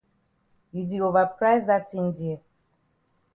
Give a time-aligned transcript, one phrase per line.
[0.73, 2.39] You di ova price dat tin dear.